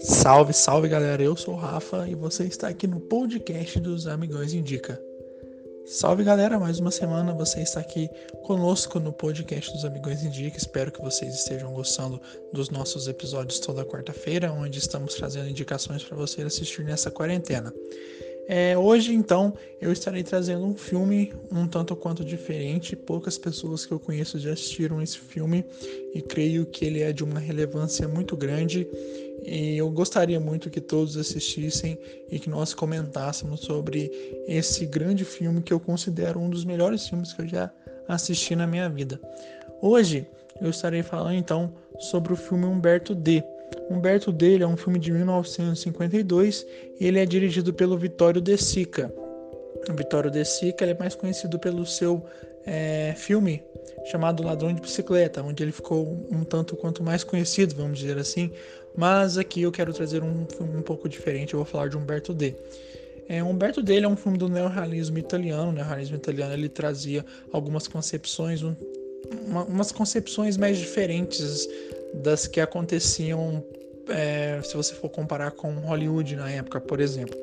[0.00, 4.52] Salve, salve galera, eu sou o Rafa e você está aqui no podcast dos Amigões
[4.52, 5.00] Indica.
[5.86, 8.10] Salve galera, mais uma semana você está aqui
[8.42, 10.56] conosco no podcast dos Amigões Indica.
[10.56, 12.20] Espero que vocês estejam gostando
[12.52, 17.72] dos nossos episódios toda quarta-feira, onde estamos trazendo indicações para você assistir nessa quarentena.
[18.48, 22.94] É, hoje, então, eu estarei trazendo um filme um tanto quanto diferente.
[22.94, 25.64] Poucas pessoas que eu conheço já assistiram esse filme
[26.14, 28.86] e creio que ele é de uma relevância muito grande.
[29.44, 31.98] E eu gostaria muito que todos assistissem
[32.30, 34.10] e que nós comentássemos sobre
[34.46, 37.72] esse grande filme que eu considero um dos melhores filmes que eu já
[38.08, 39.20] assisti na minha vida.
[39.82, 40.26] Hoje
[40.60, 43.42] eu estarei falando então sobre o filme Humberto D
[43.90, 46.66] Humberto dele é um filme de 1952
[46.98, 49.12] e ele é dirigido pelo Vittorio De Sica.
[49.88, 52.24] O Vittorio De Sica é mais conhecido pelo seu
[52.64, 53.62] é, filme
[54.10, 58.50] chamado Ladrão de Bicicleta, onde ele ficou um tanto quanto mais conhecido, vamos dizer assim.
[58.96, 62.32] Mas aqui eu quero trazer um filme um pouco diferente, eu vou falar de Humberto
[62.32, 62.54] D.
[63.28, 65.70] É, Humberto dele é um filme do neorrealismo italiano.
[65.70, 68.74] O neorrealismo italiano ele trazia algumas concepções, um,
[69.46, 71.68] uma, umas concepções mais diferentes
[72.14, 73.64] das que aconteciam
[74.08, 77.36] é, se você for comparar com Hollywood na época, por exemplo.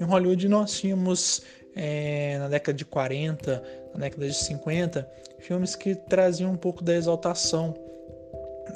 [0.00, 1.42] Em Hollywood nós tínhamos
[1.74, 3.62] é, na década de 40,
[3.94, 7.74] na década de 50, filmes que traziam um pouco da exaltação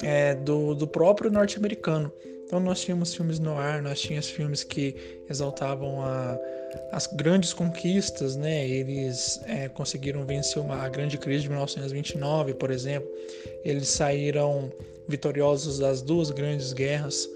[0.02, 2.12] é, do, do próprio norte-americano.
[2.48, 4.96] Então nós tínhamos filmes no ar, nós tínhamos filmes que
[5.28, 6.38] exaltavam a,
[6.92, 8.66] as grandes conquistas, né?
[8.66, 13.06] Eles é, conseguiram vencer uma, a grande crise de 1929, por exemplo.
[13.62, 14.72] Eles saíram
[15.06, 17.28] vitoriosos das duas grandes guerras.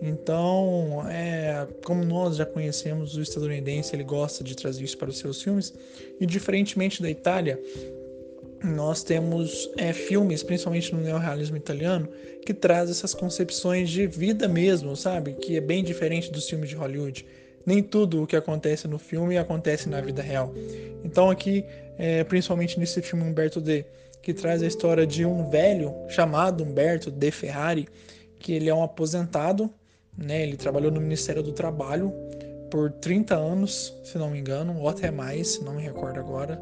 [0.00, 5.18] Então, é, como nós já conhecemos, o estadunidense ele gosta de trazer isso para os
[5.18, 5.74] seus filmes.
[6.20, 7.60] E diferentemente da Itália,
[8.62, 12.08] nós temos é, filmes, principalmente no neorrealismo italiano,
[12.44, 15.32] que traz essas concepções de vida mesmo, sabe?
[15.32, 17.26] Que é bem diferente dos filmes de Hollywood.
[17.64, 20.52] Nem tudo o que acontece no filme acontece na vida real.
[21.04, 21.64] Então aqui,
[21.98, 23.84] é, principalmente nesse filme Humberto D,
[24.22, 27.88] que traz a história de um velho chamado Humberto De Ferrari,
[28.38, 29.70] que ele é um aposentado,
[30.16, 30.42] né?
[30.42, 32.12] Ele trabalhou no Ministério do Trabalho
[32.70, 36.60] por 30 anos, se não me engano, ou até mais, não me recordo agora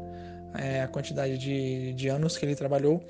[0.53, 3.03] é, a quantidade de, de anos que ele trabalhou.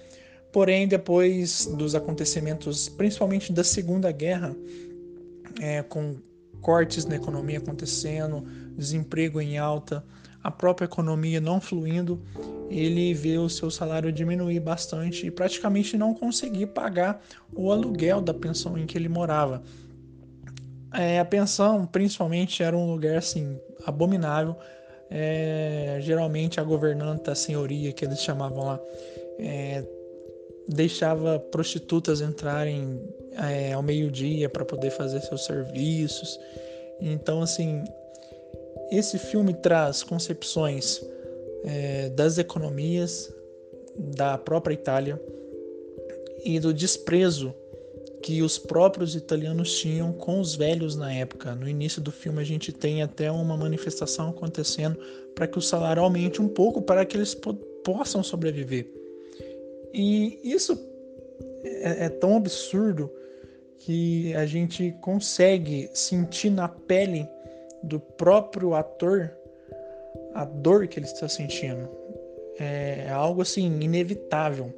[0.52, 4.56] Porém, depois dos acontecimentos, principalmente da Segunda Guerra,
[5.62, 6.16] é, com
[6.62, 8.44] cortes na economia acontecendo,
[8.76, 10.04] desemprego em alta,
[10.44, 12.22] a própria economia não fluindo,
[12.70, 17.22] ele vê o seu salário diminuir bastante e praticamente não conseguir pagar
[17.54, 19.62] o aluguel da pensão em que ele morava.
[20.94, 24.56] É, a pensão, principalmente, era um lugar assim abominável.
[25.12, 28.80] É, geralmente a governanta, a senhoria que eles chamavam lá,
[29.40, 29.84] é,
[30.68, 33.02] deixava prostitutas entrarem
[33.34, 36.40] é, ao meio-dia para poder fazer seus serviços.
[37.02, 37.84] Então, assim,
[38.92, 41.02] esse filme traz concepções
[41.64, 43.34] é, das economias
[43.98, 45.22] da própria Itália
[46.44, 47.54] e do desprezo
[48.22, 51.56] que os próprios italianos tinham com os velhos na época.
[51.56, 55.00] No início do filme a gente tem até uma manifestação acontecendo
[55.34, 58.92] para que o salário aumente um pouco para que eles po possam sobreviver.
[59.94, 60.78] E isso
[61.64, 63.10] é, é tão absurdo
[63.78, 67.26] que a gente consegue sentir na pele
[67.82, 69.32] do próprio ator
[70.34, 71.90] a dor que ele está sentindo.
[72.60, 74.74] É algo assim inevitável.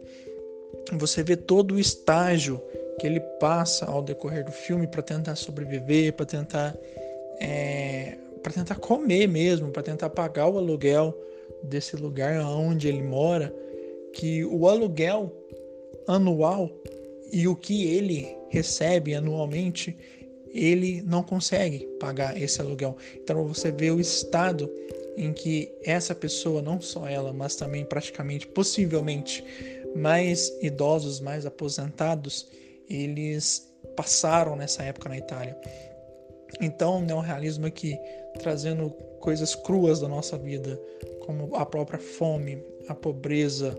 [0.94, 2.62] Você vê todo o estágio
[3.02, 6.78] que ele passa ao decorrer do filme para tentar sobreviver, para tentar
[7.40, 11.20] é, para tentar comer mesmo, para tentar pagar o aluguel
[11.64, 13.52] desse lugar onde ele mora,
[14.14, 15.36] que o aluguel
[16.08, 16.70] anual
[17.34, 19.98] e o que ele recebe anualmente,
[20.54, 22.96] ele não consegue pagar esse aluguel.
[23.16, 24.72] Então você vê o estado
[25.18, 29.44] em que essa pessoa, não só ela, mas também praticamente, possivelmente,
[29.96, 32.48] mais idosos, mais aposentados,
[32.90, 35.58] eles passaram nessa época na Itália.
[36.60, 37.98] Então, o neorrealismo aqui,
[38.40, 38.90] trazendo
[39.20, 40.80] coisas cruas da nossa vida,
[41.26, 43.78] como a própria fome, a pobreza,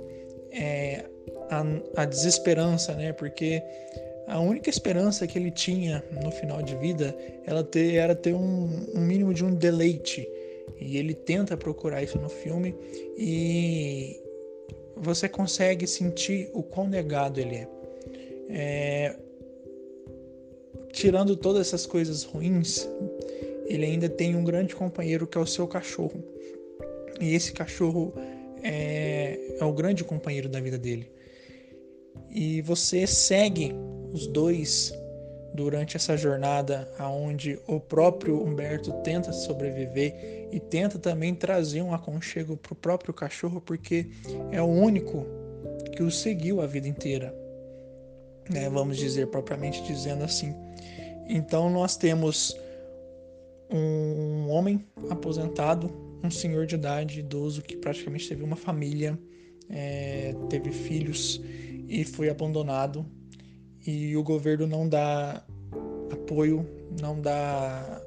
[0.50, 1.04] é,
[1.50, 3.12] a, a desesperança, né?
[3.12, 3.62] Porque
[4.26, 7.14] a única esperança que ele tinha no final de vida
[7.44, 10.26] ela ter, era ter um, um, mínimo de um deleite.
[10.80, 12.74] E ele tenta procurar isso no filme
[13.16, 14.20] e
[14.96, 17.68] você consegue sentir o quão negado ele é.
[18.52, 19.16] É
[20.92, 22.88] tirando todas essas coisas ruins,
[23.66, 26.22] ele ainda tem um grande companheiro que é o seu cachorro.
[27.20, 28.12] E esse cachorro
[28.62, 31.10] é, é o grande companheiro da vida dele.
[32.30, 33.74] E você segue
[34.12, 34.92] os dois
[35.54, 42.56] durante essa jornada aonde o próprio Humberto tenta sobreviver e tenta também trazer um aconchego
[42.56, 44.06] para o próprio cachorro porque
[44.50, 45.26] é o único
[45.94, 47.34] que o seguiu a vida inteira,
[48.50, 48.68] né?
[48.68, 50.54] vamos dizer propriamente dizendo assim.
[51.28, 52.56] Então nós temos
[53.70, 55.90] um homem aposentado,
[56.22, 59.18] um senhor de idade, idoso, que praticamente teve uma família,
[59.70, 61.40] é, teve filhos
[61.88, 63.06] e foi abandonado.
[63.84, 65.44] E o governo não dá
[66.12, 66.66] apoio,
[67.00, 68.02] não dá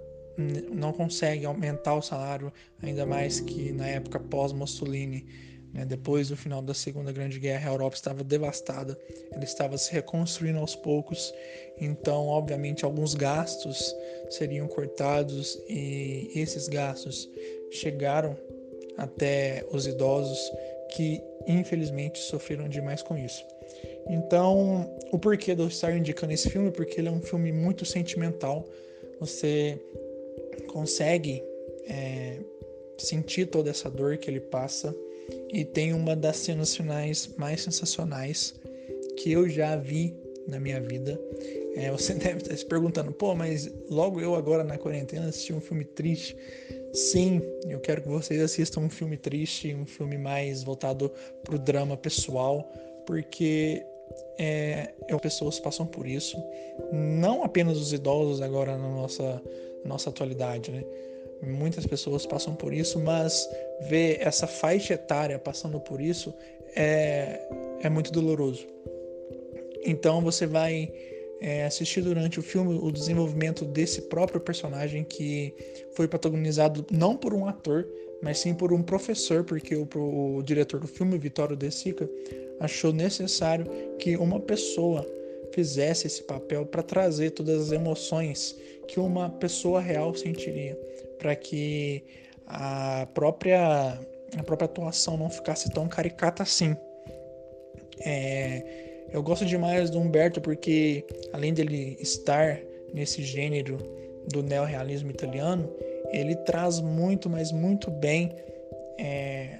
[0.74, 5.26] não consegue aumentar o salário, ainda mais que na época pós-Mussolini?
[5.84, 8.98] Depois do final da Segunda Grande Guerra, a Europa estava devastada,
[9.32, 11.34] ela estava se reconstruindo aos poucos,
[11.82, 13.94] então, obviamente, alguns gastos
[14.30, 17.30] seriam cortados e esses gastos
[17.72, 18.38] chegaram
[18.98, 20.40] até os idosos
[20.92, 23.46] que, infelizmente, sofreram demais com isso.
[24.08, 26.72] Então, o porquê de eu estar indicando esse filme?
[26.72, 28.66] Porque ele é um filme muito sentimental.
[29.20, 29.82] Você
[30.68, 31.44] consegue
[31.88, 32.40] é,
[32.98, 34.96] sentir toda essa dor que ele passa
[35.52, 38.54] e tem uma das cenas finais mais sensacionais
[39.18, 40.16] que eu já vi
[40.48, 41.20] na minha vida.
[41.76, 45.62] É, você deve estar se perguntando, pô, mas logo eu agora na quarentena assisti um
[45.62, 46.36] filme triste.
[46.94, 51.12] Sim, eu quero que vocês assistam um filme triste, um filme mais voltado
[51.44, 52.72] para o drama pessoal,
[53.06, 53.84] porque
[54.40, 56.38] é, as pessoas passam por isso,
[56.92, 59.42] não apenas os idosos agora na nossa,
[59.84, 60.84] nossa atualidade, né?
[61.42, 63.48] Muitas pessoas passam por isso, mas
[63.90, 66.34] ver essa faixa etária passando por isso
[66.76, 67.40] é,
[67.82, 68.66] é muito doloroso.
[69.86, 70.92] Então você vai
[71.42, 75.54] é, assistir durante o filme o desenvolvimento desse próprio personagem que
[75.94, 77.88] foi protagonizado não por um ator,
[78.22, 79.88] mas sim por um professor, porque o,
[80.38, 82.10] o diretor do filme, Vitório De Sica,
[82.60, 83.66] achou necessário
[84.00, 85.06] que uma pessoa
[85.54, 88.58] fizesse esse papel para trazer todas as emoções
[88.88, 90.78] que uma pessoa real sentiria
[91.18, 92.04] para que
[92.48, 94.00] a própria,
[94.38, 96.76] a própria atuação não ficasse tão caricata assim.
[98.02, 102.60] É, eu gosto demais do Humberto porque, além dele estar
[102.94, 103.78] nesse gênero
[104.32, 105.72] do neorrealismo italiano,
[106.12, 108.32] ele traz muito, mas muito bem
[109.00, 109.60] é,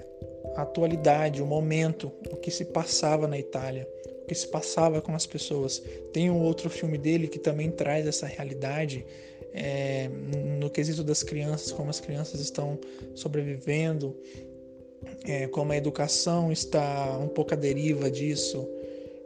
[0.54, 3.88] a atualidade, o momento, o que se passava na Itália,
[4.26, 5.82] que se passava com as pessoas.
[6.12, 9.04] Tem um outro filme dele que também traz essa realidade
[9.52, 10.08] é,
[10.58, 12.78] no quesito das crianças, como as crianças estão
[13.14, 14.14] sobrevivendo,
[15.24, 18.68] é, como a educação está um pouco à deriva disso.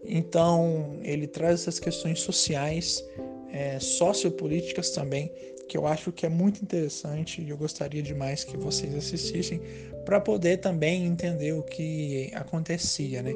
[0.04, 3.04] Então, ele traz essas questões sociais,
[3.52, 5.30] é, sociopolíticas também,
[5.68, 9.60] que eu acho que é muito interessante e eu gostaria demais que vocês assistissem
[10.04, 13.32] para poder também entender o que acontecia, né?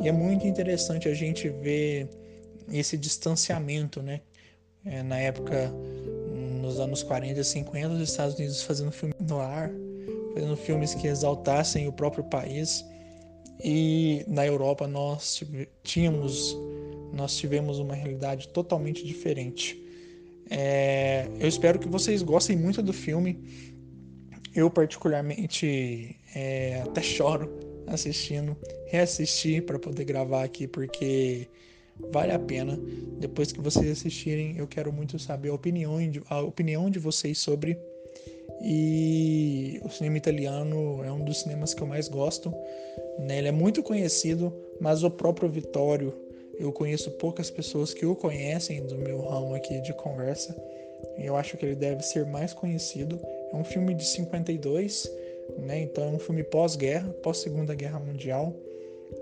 [0.00, 2.08] E é muito interessante a gente ver
[2.72, 4.20] esse distanciamento, né?
[4.84, 5.72] É, na época
[6.60, 9.70] nos anos 40 e 50, os Estados Unidos fazendo filme no ar,
[10.34, 12.84] fazendo filmes que exaltassem o próprio país.
[13.62, 15.42] E na Europa nós
[15.82, 16.56] tínhamos,
[17.12, 19.82] nós tivemos uma realidade totalmente diferente.
[20.48, 23.42] É, eu espero que vocês gostem muito do filme.
[24.54, 28.56] Eu particularmente é, até choro assistindo,
[28.86, 31.48] reassistir para poder gravar aqui porque
[32.12, 32.78] vale a pena.
[33.18, 37.38] Depois que vocês assistirem, eu quero muito saber a opinião de, a opinião de vocês
[37.38, 37.78] sobre.
[38.60, 42.52] E o cinema italiano é um dos cinemas que eu mais gosto.
[43.18, 43.38] Né?
[43.38, 46.14] Ele é muito conhecido, mas o próprio Vittorio,
[46.58, 50.56] eu conheço poucas pessoas que o conhecem do meu ramo aqui de conversa.
[51.16, 53.20] Eu acho que ele deve ser mais conhecido.
[53.52, 55.10] É um filme de 52,
[55.56, 55.80] né?
[55.80, 58.54] então é um filme pós-guerra, pós-segunda guerra mundial.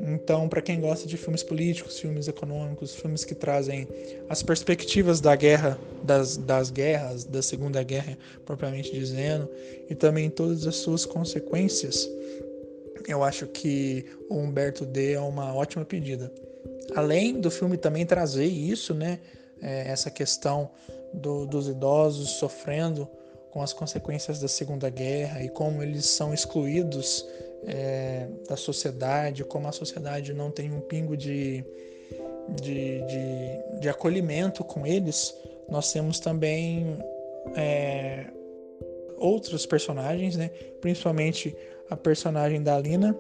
[0.01, 3.87] Então, para quem gosta de filmes políticos, filmes econômicos, filmes que trazem
[4.29, 9.49] as perspectivas da guerra, das, das guerras, da Segunda Guerra, propriamente dizendo,
[9.89, 12.09] e também todas as suas consequências,
[13.07, 16.33] eu acho que o Humberto D é uma ótima pedida.
[16.95, 19.21] Além do filme também trazer isso, né,
[19.63, 20.71] é, essa questão
[21.15, 23.09] do, dos idosos sofrendo
[23.57, 27.27] com as consequências da Segunda Guerra e como eles são excluídos
[27.65, 31.65] é, da sociedade, como a sociedade não tem um pingo de,
[32.51, 35.35] de, de, de acolhimento com eles,
[35.71, 36.99] nós temos também
[37.57, 38.27] é,
[39.17, 40.51] outros personagens, né?
[40.83, 41.57] principalmente
[41.89, 43.17] a personagem da Lina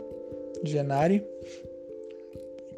[0.62, 1.26] Genari,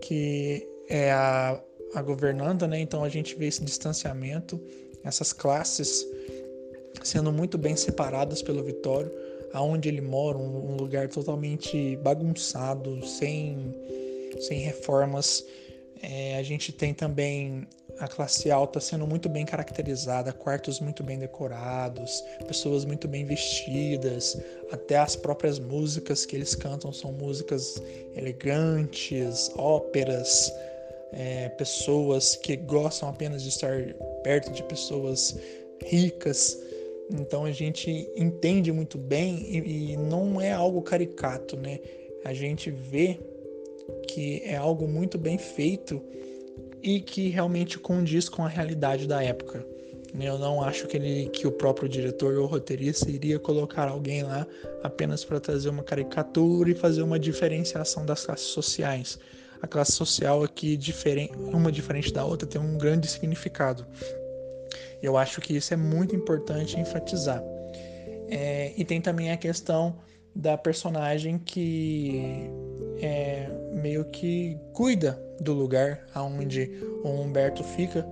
[0.00, 1.60] que é a,
[1.92, 2.78] a governanta, né?
[2.78, 4.64] então a gente vê esse distanciamento,
[5.02, 6.06] essas classes
[7.02, 9.10] sendo muito bem separadas pelo Vitório
[9.52, 13.74] aonde ele mora, um, lugar totalmente bagunçado, sem,
[14.40, 15.44] sem reformas.
[16.02, 17.66] É, a gente tem também
[17.98, 24.40] a classe alta sendo muito bem caracterizada, quartos muito bem decorados, pessoas muito bem vestidas,
[24.70, 27.82] até as próprias músicas que eles cantam são músicas
[28.14, 30.52] elegantes, óperas,
[31.12, 33.82] é, pessoas que gostam apenas de estar
[34.22, 35.36] perto de pessoas
[35.84, 36.56] ricas.
[37.10, 41.78] Então a gente entende muito bem e, e não é algo caricato, né?
[42.24, 43.18] A gente vê
[44.06, 46.02] que é algo muito bem feito
[46.82, 49.64] e que realmente condiz com a realidade da época.
[50.18, 54.46] Eu não acho que, ele, que o próprio diretor ou roteirista iria colocar alguém lá
[54.82, 59.18] apenas para trazer uma caricatura e fazer uma diferenciação das classes sociais.
[59.60, 63.86] A classe social aqui, diferente, uma diferente da outra, tem um grande significado.
[65.02, 67.42] Eu acho que isso é muito importante enfatizar.
[68.28, 69.96] É, e tem também a questão
[70.34, 72.50] da personagem que
[73.00, 76.70] é, meio que cuida do lugar aonde
[77.02, 78.06] o Humberto fica,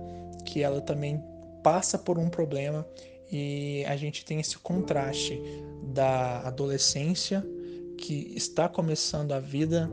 [0.45, 1.23] que ela também
[1.63, 2.85] passa por um problema
[3.31, 5.41] e a gente tem esse contraste
[5.93, 7.45] da adolescência
[7.97, 9.89] que está começando a vida,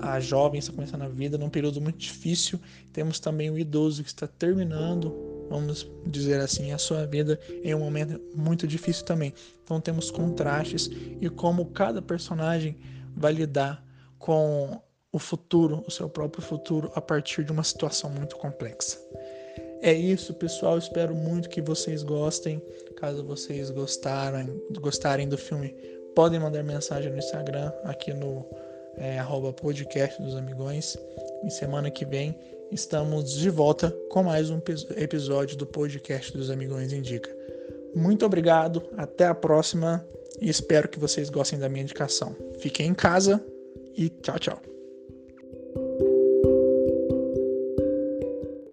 [0.00, 2.58] a jovem está começando a vida num período muito difícil.
[2.92, 5.14] Temos também o idoso que está terminando,
[5.48, 9.32] vamos dizer assim, a sua vida em um momento muito difícil também.
[9.64, 10.90] Então temos contrastes
[11.20, 12.76] e como cada personagem
[13.16, 13.84] vai lidar
[14.18, 14.80] com
[15.12, 18.98] o futuro, o seu próprio futuro, a partir de uma situação muito complexa.
[19.80, 20.76] É isso, pessoal.
[20.76, 22.62] Espero muito que vocês gostem.
[22.96, 25.74] Caso vocês gostarem, gostarem do filme,
[26.14, 28.44] podem mandar mensagem no Instagram, aqui no
[28.98, 29.18] é,
[29.52, 30.96] podcast dos amigões.
[31.42, 32.34] Em semana que vem
[32.70, 34.60] estamos de volta com mais um
[34.96, 37.30] episódio do podcast dos amigões indica.
[37.94, 40.06] Muito obrigado, até a próxima
[40.40, 42.36] e espero que vocês gostem da minha indicação.
[42.60, 43.42] Fiquem em casa
[43.96, 44.77] e tchau, tchau.